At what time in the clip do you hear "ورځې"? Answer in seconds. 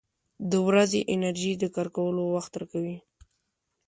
0.67-0.99